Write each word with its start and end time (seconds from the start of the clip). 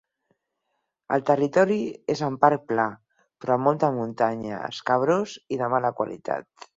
El 1.17 1.23
territori 1.29 1.75
és 2.15 2.23
en 2.29 2.39
part 2.45 2.65
pla, 2.71 2.87
però 3.45 3.57
amb 3.57 3.69
molta 3.71 3.91
muntanya, 4.01 4.63
escabrós 4.73 5.37
i 5.57 5.61
de 5.63 5.71
mala 5.75 5.93
qualitat. 6.01 6.69